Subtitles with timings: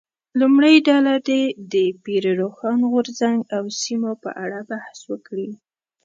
[0.39, 1.43] لومړۍ ډله دې
[1.73, 5.49] د پیر روښان غورځنګ او سیمو په اړه بحث وکړي.